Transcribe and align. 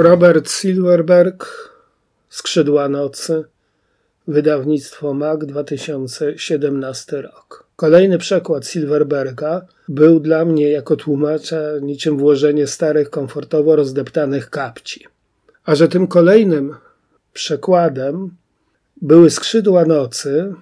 Robert 0.00 0.50
Silverberg, 0.50 1.46
Skrzydła 2.28 2.88
Nocy, 2.88 3.44
wydawnictwo 4.28 5.14
MAG 5.14 5.44
2017 5.44 7.22
rok. 7.22 7.66
Kolejny 7.76 8.18
przekład 8.18 8.66
Silverberga 8.66 9.66
był 9.88 10.20
dla 10.20 10.44
mnie 10.44 10.68
jako 10.68 10.96
tłumacza 10.96 11.60
niczym 11.82 12.18
włożenie 12.18 12.66
starych, 12.66 13.10
komfortowo 13.10 13.76
rozdeptanych 13.76 14.50
kapci. 14.50 15.06
A 15.64 15.74
że 15.74 15.88
tym 15.88 16.06
kolejnym 16.06 16.74
przekładem 17.32 18.30
były 19.02 19.30
skrzydła 19.30 19.84
nocy, 19.84 20.54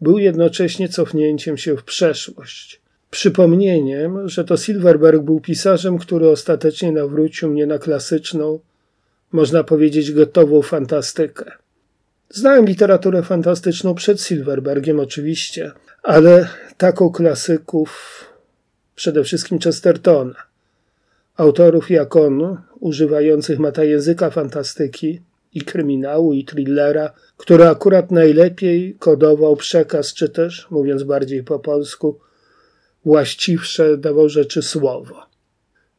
był 0.00 0.18
jednocześnie 0.18 0.88
cofnięciem 0.88 1.56
się 1.56 1.76
w 1.76 1.84
przeszłość. 1.84 2.83
Przypomnieniem, 3.14 4.28
że 4.28 4.44
to 4.44 4.56
Silverberg 4.56 5.22
był 5.22 5.40
pisarzem, 5.40 5.98
który 5.98 6.28
ostatecznie 6.28 6.92
nawrócił 6.92 7.50
mnie 7.50 7.66
na 7.66 7.78
klasyczną, 7.78 8.58
można 9.32 9.64
powiedzieć 9.64 10.12
gotową 10.12 10.62
fantastykę. 10.62 11.52
Znałem 12.30 12.66
literaturę 12.66 13.22
fantastyczną 13.22 13.94
przed 13.94 14.20
Silverbergiem 14.20 15.00
oczywiście, 15.00 15.72
ale 16.02 16.48
taką 16.76 17.10
klasyków 17.10 18.20
przede 18.94 19.24
wszystkim 19.24 19.58
Chestertona, 19.58 20.34
autorów 21.36 21.90
jak 21.90 22.16
on, 22.16 22.56
używających 22.80 23.58
języka 23.82 24.30
fantastyki 24.30 25.20
i 25.52 25.60
kryminału 25.60 26.32
i 26.32 26.44
thrillera, 26.44 27.12
który 27.36 27.64
akurat 27.64 28.10
najlepiej 28.10 28.96
kodował 28.98 29.56
przekaz, 29.56 30.14
czy 30.14 30.28
też, 30.28 30.66
mówiąc 30.70 31.02
bardziej 31.02 31.44
po 31.44 31.58
polsku, 31.58 32.18
właściwsze 33.04 33.98
dawał 33.98 34.28
rzeczy 34.28 34.62
słowo. 34.62 35.22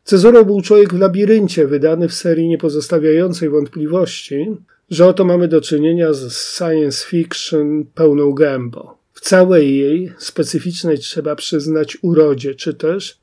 Cezuro 0.03 0.45
był 0.45 0.61
człowiek 0.61 0.93
w 0.93 0.99
labiryncie, 0.99 1.67
wydany 1.67 2.07
w 2.07 2.13
serii 2.13 2.47
niepozostawiającej 2.47 3.49
wątpliwości, 3.49 4.55
że 4.89 5.07
oto 5.07 5.25
mamy 5.25 5.47
do 5.47 5.61
czynienia 5.61 6.13
z 6.13 6.55
science 6.57 7.07
fiction 7.07 7.85
pełną 7.95 8.33
gębą. 8.33 8.89
W 9.13 9.21
całej 9.21 9.77
jej 9.77 10.13
specyficznej 10.17 10.97
trzeba 10.97 11.35
przyznać 11.35 11.97
urodzie, 12.01 12.55
czy 12.55 12.73
też, 12.73 13.17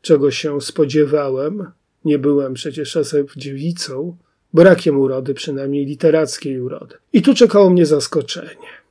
czego 0.00 0.30
się 0.30 0.60
spodziewałem, 0.60 1.66
nie 2.04 2.18
byłem 2.18 2.54
przecież 2.54 2.92
czasem 2.92 3.26
dziewicą, 3.36 4.16
brakiem 4.54 4.98
urody, 4.98 5.34
przynajmniej 5.34 5.86
literackiej 5.86 6.60
urody. 6.60 6.96
I 7.12 7.22
tu 7.22 7.34
czekało 7.34 7.70
mnie 7.70 7.86
zaskoczenie. 7.86 8.83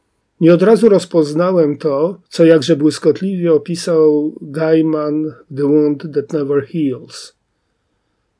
Nie 0.43 0.53
od 0.53 0.61
razu 0.61 0.89
rozpoznałem 0.89 1.77
to, 1.77 2.21
co 2.29 2.45
jakże 2.45 2.75
błyskotliwie 2.75 3.53
opisał 3.53 4.35
Gaiman 4.41 5.33
The 5.57 5.63
Wound 5.63 6.03
That 6.13 6.33
Never 6.33 6.67
Heals. 6.67 7.33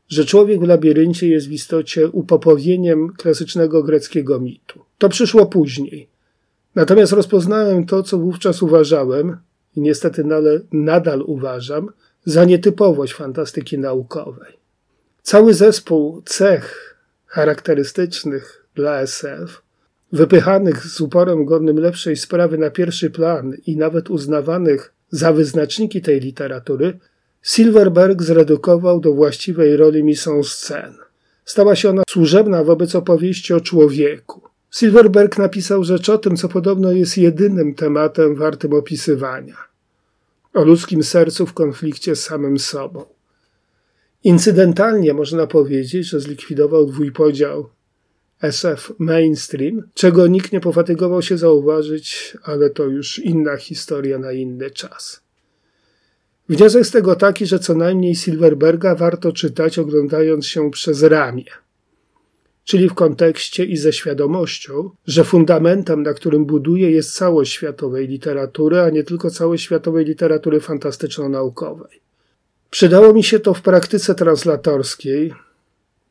Że 0.08 0.26
człowiek 0.26 0.59
w 0.59 0.68
labiryncie 0.68 1.28
jest 1.28 1.48
w 1.48 1.52
istocie 1.52 2.09
upopowieniem 2.09 3.09
klasycznego 3.18 3.84
greckiego 3.84 4.40
mitu. 4.40 4.80
To 4.98 5.09
przyszło 5.09 5.46
później. 5.46 6.08
Natomiast 6.76 7.14
rozpoznałem 7.14 7.86
to, 7.86 8.04
co 8.04 8.18
wówczas 8.18 8.62
uważałem, 8.62 9.38
i 9.76 9.81
niestety 9.81 10.24
nadal 10.72 11.22
uważam, 11.22 11.90
za 12.26 12.46
nietypowość 12.46 13.14
fantastyki 13.14 13.80
naukowej. 13.80 14.54
Cały 15.22 15.54
zespół 15.54 16.22
cech 16.26 16.98
charakterystycznych 17.26 18.68
dla 18.76 19.02
SF 19.02 19.62
wypychanych 20.13 20.85
z 20.85 21.01
uporem 21.01 21.46
godnym 21.46 21.78
lepszej 21.78 22.16
sprawy 22.18 22.57
na 22.57 22.69
pierwszy 22.69 23.09
plan 23.09 23.53
i 23.66 23.78
nawet 23.78 24.09
uznawanych 24.09 24.94
za 25.12 25.34
wyznaczniki 25.34 26.01
tej 26.01 26.19
literatury, 26.19 27.00
Silverberg 27.41 28.22
zredukował 28.22 29.00
do 29.00 29.13
właściwej 29.13 29.78
roli 29.78 30.03
misą 30.03 30.44
scen. 30.44 30.94
Stała 31.46 31.75
się 31.75 31.90
ona 31.90 32.03
służebna 32.09 32.63
wobec 32.63 32.96
opowieści 32.96 33.53
o 33.53 33.62
człowieku. 33.62 34.41
Silverberg 34.72 35.38
napisał 35.38 35.84
rzecz 35.84 36.09
o 36.09 36.18
tym, 36.18 36.38
co 36.38 36.50
podobno 36.50 36.91
jest 36.91 37.18
jedynym 37.18 37.73
tematem 37.73 38.35
wartym 38.35 38.73
opisywania. 38.73 39.57
O 40.53 40.63
ludzkim 40.63 41.03
sercu 41.03 41.46
w 41.46 41.53
konflikcie 41.53 42.16
z 42.16 42.23
samym 42.23 42.59
sobą. 42.59 43.06
Incydentalnie 44.23 45.13
można 45.13 45.47
powiedzieć, 45.47 46.07
że 46.07 46.19
zlikwidował 46.19 46.85
dwójpodział 46.85 47.69
SF 48.44 48.94
mainstream, 49.00 49.81
czego 49.94 50.28
nikt 50.28 50.52
nie 50.52 50.59
pofatygował 50.59 51.22
się 51.22 51.38
zauważyć, 51.38 52.38
ale 52.44 52.70
to 52.70 52.84
już 52.84 53.20
inna 53.20 53.58
historia 53.58 54.20
na 54.20 54.31
inny 54.31 54.72
czas. 54.72 55.22
Wniosek 56.50 56.86
z 56.86 56.92
tego 56.92 57.16
taki, 57.16 57.46
że 57.46 57.59
co 57.59 57.76
najmniej 57.76 58.16
Silverberga 58.16 58.96
warto 58.96 59.32
czytać 59.32 59.80
oglądając 59.80 60.48
się 60.48 60.72
przez 60.72 61.03
ramię, 61.03 61.46
czyli 62.64 62.90
w 62.90 62.94
kontekście 62.94 63.66
i 63.66 63.78
ze 63.78 63.94
świadomością, 63.94 64.90
że 65.08 65.24
fundamentem, 65.24 66.03
na 66.03 66.14
którym 66.14 66.46
buduje, 66.46 66.92
jest 66.92 67.16
całość 67.16 67.52
światowej 67.52 68.08
literatury, 68.08 68.80
a 68.80 68.90
nie 68.90 69.03
tylko 69.03 69.30
całość 69.30 69.64
światowej 69.64 70.06
literatury 70.06 70.59
fantastyczno-naukowej. 70.59 72.02
Przydało 72.70 73.14
mi 73.14 73.24
się 73.24 73.40
to 73.40 73.53
w 73.53 73.62
praktyce 73.62 74.16
translatorskiej, 74.16 75.34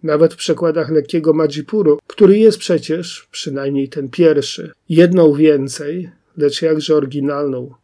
nawet 0.03 0.35
w 0.35 0.37
przekładach 0.37 0.91
lekkiego 0.91 1.33
Majipuru, 1.33 1.99
który 2.07 2.39
jest 2.39 2.59
przecież, 2.59 3.29
przynajmniej 3.31 3.89
ten 3.89 4.09
pierwszy, 4.09 4.73
jedną 4.89 5.33
więcej, 5.33 6.11
lecz 6.37 6.63
jakże 6.63 6.97
oryginalną, 6.97 7.75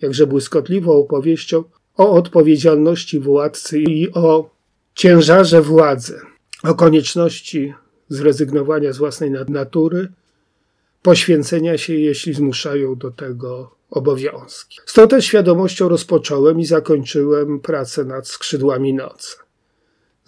jakże 0.00 0.26
błyskotliwą 0.26 0.92
opowieścią 0.92 1.64
o 1.96 2.10
odpowiedzialności 2.10 3.20
władcy 3.20 3.78
i 3.78 4.12
o 4.12 4.50
ciężarze 4.94 5.62
władzy, 5.62 6.20
o 6.62 6.74
konieczności 6.74 7.74
zrezygnowania 8.08 8.92
z 8.92 8.98
własnej 8.98 9.30
natury, 9.48 10.08
poświęcenia 11.02 11.78
się, 11.78 11.94
jeśli 11.94 12.34
zmuszają 12.34 12.96
do 12.96 13.10
tego 13.10 13.74
obowiązki. 13.90 14.78
Z 14.86 14.92
tą 14.92 15.08
też 15.08 15.24
świadomością 15.24 15.88
rozpocząłem 15.88 16.60
i 16.60 16.64
zakończyłem 16.64 17.60
pracę 17.60 18.04
nad 18.04 18.28
skrzydłami 18.28 18.94
nocy. 18.94 19.36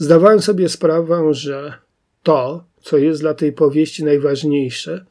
Zdawałem 0.01 0.43
sobie 0.43 0.69
sprawę, 0.69 1.35
że 1.35 1.75
to, 2.23 2.65
co 2.83 2.99
jest 2.99 3.21
dla 3.21 3.35
tej 3.35 3.53
powieści 3.53 4.05
najważniejsze, 4.05 5.07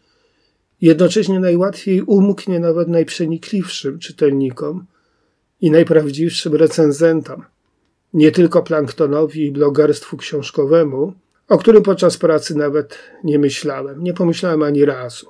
jednocześnie 0.82 1.40
najłatwiej 1.40 2.02
umknie 2.02 2.60
nawet 2.60 2.88
najprzenikliwszym 2.88 4.00
czytelnikom 4.00 4.86
i 5.62 5.72
najprawdziwszym 5.72 6.56
recenzentom, 6.56 7.44
nie 8.14 8.32
tylko 8.32 8.64
planktonowi 8.64 9.46
i 9.46 9.52
blogerstwu 9.52 10.18
książkowemu, 10.18 11.14
o 11.48 11.58
którym 11.58 11.84
podczas 11.84 12.18
pracy 12.18 12.56
nawet 12.56 13.00
nie 13.24 13.40
myślałem, 13.40 14.04
nie 14.04 14.14
pomyślałem 14.14 14.64
ani 14.64 14.86
razu. 14.86 15.28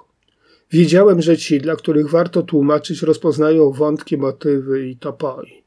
Wiedziałem, 0.71 1.21
że 1.21 1.37
ci, 1.37 1.61
dla 1.61 1.75
których 1.75 2.09
warto 2.09 2.41
tłumaczyć, 2.41 3.01
rozpoznają 3.01 3.71
wątki, 3.71 4.17
motywy 4.17 4.87
i 4.87 4.97
topoi. 4.97 5.63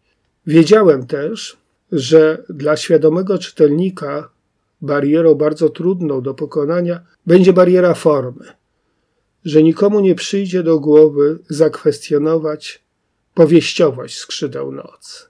Wiedziałem 0.47 1.07
też, 1.07 1.62
że 1.93 2.45
dla 2.49 2.77
świadomego 2.77 3.39
czytelnika 3.39 4.31
barierą 4.83 5.35
bardzo 5.35 5.69
trudną 5.69 6.21
do 6.21 6.35
pokonania 6.35 7.01
będzie 7.27 7.53
bariera 7.53 7.95
formy, 7.95 8.45
że 9.45 9.63
nikomu 9.63 10.01
nie 10.01 10.15
przyjdzie 10.15 10.63
do 10.63 10.81
głowy 10.81 11.39
zakwestionować 11.49 12.83
powieściowość 13.35 14.19
skrzydeł 14.19 14.73
nocy. 14.73 15.25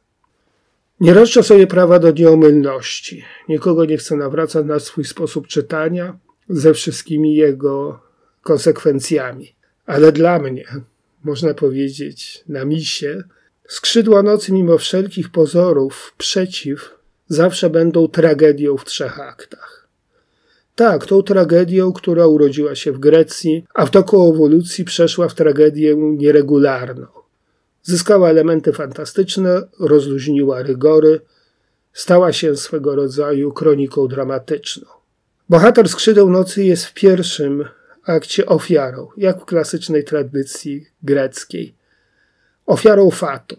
Nie 1.00 1.14
roszczę 1.14 1.42
sobie 1.42 1.66
prawa 1.66 1.98
do 1.98 2.10
nieomylności. 2.10 3.24
Nikogo 3.48 3.84
nie 3.84 3.96
chcę 3.96 4.16
nawracać 4.16 4.66
na 4.66 4.78
swój 4.78 5.04
sposób 5.04 5.46
czytania 5.46 6.18
ze 6.48 6.74
wszystkimi 6.74 7.34
jego 7.34 8.00
konsekwencjami. 8.42 9.54
Ale 9.86 10.12
dla 10.12 10.38
mnie, 10.38 10.64
można 11.24 11.54
powiedzieć, 11.54 12.44
na 12.48 12.64
misie, 12.64 13.22
Skrzydła 13.68 14.22
nocy, 14.22 14.52
mimo 14.52 14.78
wszelkich 14.78 15.30
pozorów 15.30 16.14
przeciw, 16.18 16.98
zawsze 17.28 17.70
będą 17.70 18.08
tragedią 18.08 18.76
w 18.76 18.84
trzech 18.84 19.20
aktach. 19.20 19.88
Tak, 20.74 21.06
tą 21.06 21.22
tragedią, 21.22 21.92
która 21.92 22.26
urodziła 22.26 22.74
się 22.74 22.92
w 22.92 22.98
Grecji, 22.98 23.64
a 23.74 23.86
w 23.86 23.90
toku 23.90 24.30
ewolucji 24.30 24.84
przeszła 24.84 25.28
w 25.28 25.34
tragedię 25.34 25.96
nieregularną. 25.96 27.06
Zyskała 27.82 28.30
elementy 28.30 28.72
fantastyczne, 28.72 29.62
rozluźniła 29.80 30.62
rygory, 30.62 31.20
stała 31.92 32.32
się 32.32 32.56
swego 32.56 32.94
rodzaju 32.94 33.52
kroniką 33.52 34.08
dramatyczną. 34.08 34.88
Bohater 35.48 35.88
Skrzydeł 35.88 36.30
Nocy 36.30 36.64
jest 36.64 36.84
w 36.84 36.94
pierwszym 36.94 37.64
akcie 38.04 38.46
ofiarą, 38.46 39.08
jak 39.16 39.40
w 39.40 39.44
klasycznej 39.44 40.04
tradycji 40.04 40.86
greckiej 41.02 41.74
ofiarą 42.66 43.10
fatum. 43.10 43.58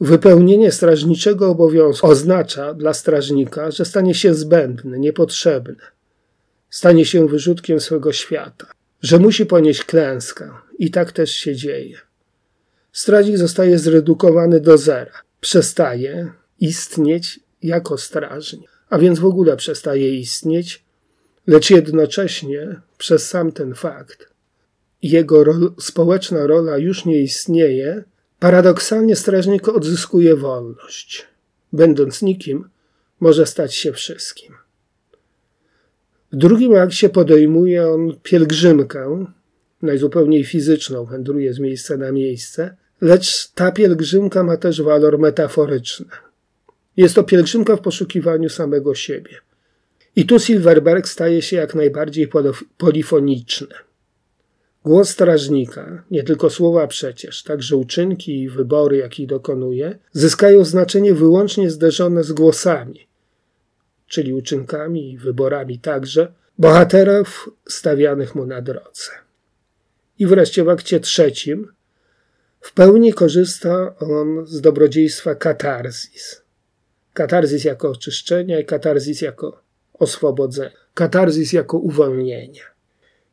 Wypełnienie 0.00 0.72
strażniczego 0.72 1.50
obowiązku 1.50 2.06
oznacza 2.06 2.74
dla 2.74 2.94
strażnika, 2.94 3.70
że 3.70 3.84
stanie 3.84 4.14
się 4.14 4.34
zbędny, 4.34 4.98
niepotrzebny, 4.98 5.76
stanie 6.70 7.04
się 7.04 7.28
wyrzutkiem 7.28 7.80
swego 7.80 8.12
świata, 8.12 8.66
że 9.02 9.18
musi 9.18 9.46
ponieść 9.46 9.84
klęskę 9.84 10.50
i 10.78 10.90
tak 10.90 11.12
też 11.12 11.30
się 11.30 11.56
dzieje. 11.56 11.98
Strażnik 12.92 13.38
zostaje 13.38 13.78
zredukowany 13.78 14.60
do 14.60 14.78
zera, 14.78 15.22
przestaje 15.40 16.32
istnieć 16.60 17.40
jako 17.62 17.98
strażnik, 17.98 18.70
a 18.90 18.98
więc 18.98 19.18
w 19.18 19.26
ogóle 19.26 19.56
przestaje 19.56 20.18
istnieć, 20.18 20.84
lecz 21.46 21.70
jednocześnie 21.70 22.80
przez 22.98 23.28
sam 23.28 23.52
ten 23.52 23.74
fakt 23.74 24.32
jego 25.02 25.44
społeczna 25.80 26.46
rola 26.46 26.78
już 26.78 27.04
nie 27.04 27.20
istnieje, 27.20 28.04
paradoksalnie 28.42 29.16
strażnik 29.16 29.68
odzyskuje 29.68 30.36
wolność. 30.36 31.26
Będąc 31.72 32.22
nikim, 32.22 32.68
może 33.20 33.46
stać 33.46 33.74
się 33.74 33.92
wszystkim. 33.92 34.54
W 36.32 36.36
drugim 36.36 36.74
akcie 36.74 37.08
podejmuje 37.08 37.88
on 37.88 38.16
pielgrzymkę, 38.22 39.26
najzupełniej 39.82 40.44
fizyczną, 40.44 41.04
wędruje 41.04 41.54
z 41.54 41.58
miejsca 41.58 41.96
na 41.96 42.12
miejsce, 42.12 42.76
lecz 43.00 43.48
ta 43.48 43.72
pielgrzymka 43.72 44.44
ma 44.44 44.56
też 44.56 44.82
walor 44.82 45.18
metaforyczny. 45.18 46.06
Jest 46.96 47.14
to 47.14 47.24
pielgrzymka 47.24 47.76
w 47.76 47.80
poszukiwaniu 47.80 48.48
samego 48.48 48.94
siebie. 48.94 49.36
I 50.16 50.26
tu 50.26 50.38
Silverberg 50.38 51.08
staje 51.08 51.42
się 51.42 51.56
jak 51.56 51.74
najbardziej 51.74 52.30
polifoniczny. 52.78 53.74
Głos 54.84 55.08
strażnika, 55.10 56.04
nie 56.10 56.22
tylko 56.22 56.50
słowa 56.50 56.86
przecież, 56.86 57.42
także 57.42 57.76
uczynki 57.76 58.42
i 58.42 58.48
wybory, 58.48 58.96
jakich 58.96 59.26
dokonuje, 59.26 59.98
zyskają 60.12 60.64
znaczenie 60.64 61.14
wyłącznie 61.14 61.70
zderzone 61.70 62.24
z 62.24 62.32
głosami, 62.32 63.06
czyli 64.06 64.34
uczynkami 64.34 65.12
i 65.12 65.18
wyborami 65.18 65.78
także 65.78 66.32
bohaterów 66.58 67.50
stawianych 67.68 68.34
mu 68.34 68.46
na 68.46 68.62
drodze. 68.62 69.10
I 70.18 70.26
wreszcie 70.26 70.64
w 70.64 70.68
akcie 70.68 71.00
trzecim 71.00 71.72
w 72.60 72.72
pełni 72.72 73.12
korzysta 73.12 73.94
on 73.98 74.46
z 74.46 74.60
dobrodziejstwa 74.60 75.34
katarzis. 75.34 76.42
Katarzis 77.14 77.64
jako 77.64 77.90
oczyszczenia 77.90 78.60
i 78.60 78.64
katarzis 78.64 79.20
jako 79.20 79.62
oswobodzenia. 79.94 80.70
Katarzis 80.94 81.52
jako 81.52 81.78
uwolnienie. 81.78 82.71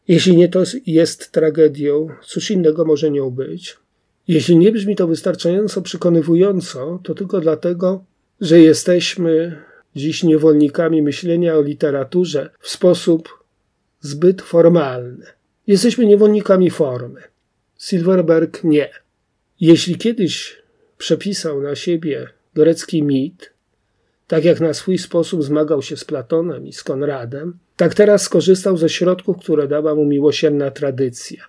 Jeśli 0.09 0.37
nie 0.37 0.49
to 0.49 0.63
jest 0.85 1.31
tragedią, 1.31 2.07
cóż 2.23 2.51
innego 2.51 2.85
może 2.85 3.11
nią 3.11 3.29
być. 3.29 3.77
Jeśli 4.27 4.57
nie 4.57 4.71
brzmi 4.71 4.95
to 4.95 5.07
wystarczająco 5.07 5.81
przekonywująco, 5.81 6.99
to 7.03 7.15
tylko 7.15 7.39
dlatego, 7.39 8.03
że 8.41 8.59
jesteśmy 8.59 9.61
dziś 9.95 10.23
niewolnikami 10.23 11.01
myślenia 11.01 11.55
o 11.55 11.61
literaturze 11.61 12.49
w 12.59 12.69
sposób 12.69 13.43
zbyt 14.01 14.41
formalny. 14.41 15.25
Jesteśmy 15.67 16.05
niewolnikami 16.05 16.69
formy. 16.69 17.21
Silverberg 17.79 18.63
nie. 18.63 18.89
Jeśli 19.59 19.95
kiedyś 19.95 20.61
przepisał 20.97 21.61
na 21.61 21.75
siebie 21.75 22.29
grecki 22.53 23.03
mit, 23.03 23.53
tak 24.27 24.45
jak 24.45 24.59
na 24.59 24.73
swój 24.73 24.97
sposób 24.97 25.43
zmagał 25.43 25.81
się 25.81 25.97
z 25.97 26.05
Platonem 26.05 26.67
i 26.67 26.73
z 26.73 26.83
Konradem, 26.83 27.57
tak 27.79 27.93
teraz 27.95 28.21
skorzystał 28.21 28.77
ze 28.77 28.89
środków, 28.89 29.37
które 29.37 29.67
dała 29.67 29.95
mu 29.95 30.05
miłosierna 30.05 30.71
tradycja. 30.71 31.43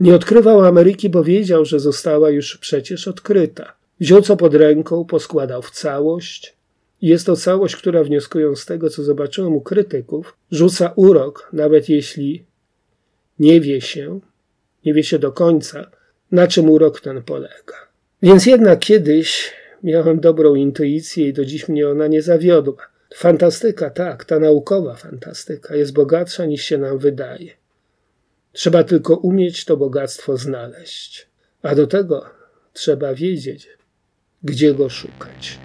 Nie 0.00 0.14
odkrywał 0.14 0.64
Ameryki, 0.64 1.10
bo 1.10 1.24
wiedział, 1.24 1.64
że 1.64 1.80
została 1.80 2.30
już 2.30 2.58
przecież 2.58 3.08
odkryta. 3.08 3.76
Wziął 4.00 4.22
co 4.22 4.36
pod 4.36 4.54
ręką, 4.54 5.04
poskładał 5.04 5.62
w 5.62 5.70
całość. 5.70 6.56
Jest 7.02 7.26
to 7.26 7.36
całość, 7.36 7.76
która 7.76 8.04
wnioskując 8.04 8.60
z 8.60 8.66
tego, 8.66 8.90
co 8.90 9.04
zobaczyłem 9.04 9.52
u 9.52 9.60
krytyków, 9.60 10.36
rzuca 10.50 10.92
urok, 10.96 11.48
nawet 11.52 11.88
jeśli 11.88 12.44
nie 13.38 13.60
wie 13.60 13.80
się, 13.80 14.20
nie 14.84 14.94
wie 14.94 15.04
się 15.04 15.18
do 15.18 15.32
końca, 15.32 15.90
na 16.32 16.46
czym 16.46 16.70
urok 16.70 17.00
ten 17.00 17.22
polega. 17.22 17.74
Więc 18.22 18.46
jednak 18.46 18.78
kiedyś 18.78 19.52
miałem 19.82 20.20
dobrą 20.20 20.54
intuicję 20.54 21.28
i 21.28 21.32
do 21.32 21.44
dziś 21.44 21.68
mnie 21.68 21.88
ona 21.88 22.06
nie 22.06 22.22
zawiodła. 22.22 22.95
Fantastyka, 23.14 23.90
tak, 23.90 24.24
ta 24.24 24.38
naukowa 24.38 24.96
fantastyka 24.96 25.76
jest 25.76 25.92
bogatsza 25.92 26.44
niż 26.44 26.62
się 26.62 26.78
nam 26.78 26.98
wydaje. 26.98 27.50
Trzeba 28.52 28.84
tylko 28.84 29.16
umieć 29.16 29.64
to 29.64 29.76
bogactwo 29.76 30.36
znaleźć, 30.36 31.28
a 31.62 31.74
do 31.74 31.86
tego 31.86 32.26
trzeba 32.72 33.14
wiedzieć, 33.14 33.68
gdzie 34.42 34.74
go 34.74 34.88
szukać. 34.88 35.58